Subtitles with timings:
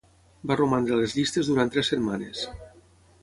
[0.51, 2.45] Va romandre a les llistes durant tres setmanes.